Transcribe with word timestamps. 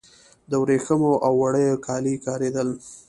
د 0.49 0.51
وریښمو 0.61 1.13
او 1.25 1.33
وړیو 1.41 1.81
کالي 1.87 2.15
کاریدل 2.25 2.69